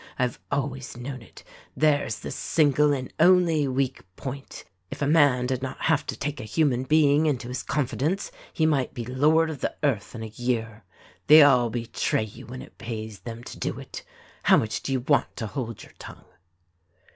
[0.17, 1.43] I have always known it—
[1.77, 4.65] there's the single and only weak point!
[4.89, 8.65] If a man did not have to take a human being into his confidence he
[8.65, 10.85] might be Lord of the Earth in a year.
[11.27, 14.01] They all betray you whenever it pays them to do it.
[14.41, 16.25] How much do you want to hold your tongue?"